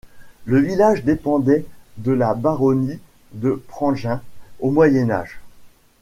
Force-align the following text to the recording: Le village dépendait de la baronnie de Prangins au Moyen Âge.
Le 0.45 0.57
village 0.57 1.03
dépendait 1.03 1.63
de 1.97 2.11
la 2.11 2.33
baronnie 2.33 2.97
de 3.33 3.61
Prangins 3.67 4.23
au 4.59 4.71
Moyen 4.71 5.11
Âge. 5.11 5.39